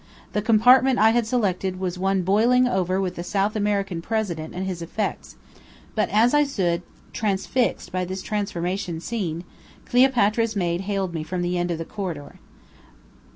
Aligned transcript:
The 0.33 0.41
compartment 0.41 0.97
I 0.97 1.11
had 1.11 1.27
selected 1.27 1.79
was 1.79 1.99
boiling 1.99 2.67
over 2.67 2.99
with 2.99 3.19
a 3.19 3.23
South 3.23 3.55
American 3.55 4.01
president 4.01 4.55
and 4.55 4.65
his 4.65 4.81
effects; 4.81 5.35
but 5.93 6.09
as 6.09 6.33
I 6.33 6.43
stood 6.43 6.81
transfixed 7.13 7.91
by 7.91 8.03
this 8.03 8.23
transformation 8.23 8.99
scene, 8.99 9.43
Cleopatra's 9.85 10.55
maid 10.55 10.81
hailed 10.89 11.13
me 11.13 11.21
from 11.21 11.43
the 11.43 11.55
end 11.55 11.69
of 11.69 11.77
the 11.77 11.85
corridor. 11.85 12.39